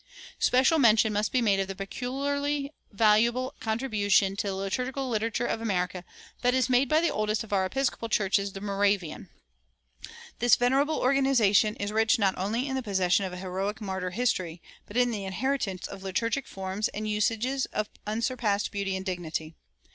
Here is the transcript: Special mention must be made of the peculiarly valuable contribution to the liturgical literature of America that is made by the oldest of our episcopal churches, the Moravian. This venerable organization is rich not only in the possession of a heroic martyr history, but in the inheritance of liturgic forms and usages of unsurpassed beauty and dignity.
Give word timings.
Special 0.39 0.79
mention 0.79 1.13
must 1.13 1.31
be 1.31 1.43
made 1.43 1.59
of 1.59 1.67
the 1.67 1.75
peculiarly 1.75 2.73
valuable 2.91 3.53
contribution 3.59 4.35
to 4.35 4.47
the 4.47 4.55
liturgical 4.55 5.07
literature 5.07 5.45
of 5.45 5.61
America 5.61 6.03
that 6.41 6.55
is 6.55 6.71
made 6.71 6.89
by 6.89 6.99
the 6.99 7.11
oldest 7.11 7.43
of 7.43 7.53
our 7.53 7.67
episcopal 7.67 8.09
churches, 8.09 8.53
the 8.53 8.61
Moravian. 8.61 9.29
This 10.39 10.55
venerable 10.55 10.97
organization 10.97 11.75
is 11.75 11.91
rich 11.91 12.17
not 12.17 12.35
only 12.35 12.67
in 12.67 12.73
the 12.75 12.81
possession 12.81 13.25
of 13.25 13.33
a 13.33 13.37
heroic 13.37 13.79
martyr 13.79 14.09
history, 14.09 14.59
but 14.87 14.97
in 14.97 15.11
the 15.11 15.23
inheritance 15.23 15.85
of 15.85 16.01
liturgic 16.01 16.47
forms 16.47 16.87
and 16.87 17.07
usages 17.07 17.67
of 17.67 17.87
unsurpassed 18.07 18.71
beauty 18.71 18.95
and 18.95 19.05
dignity. 19.05 19.53